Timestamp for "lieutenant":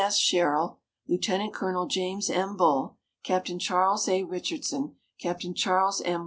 1.07-1.53